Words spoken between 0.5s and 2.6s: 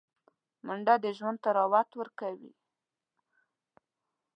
منډه د ژوند طراوت ورکوي